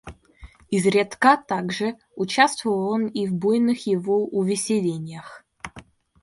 Изредка 0.71 1.37
также, 1.37 1.95
участвовал 2.15 2.87
он 2.89 3.05
и 3.05 3.27
в 3.27 3.35
буйных 3.35 3.85
его 3.85 4.25
увеселениях. 4.25 5.45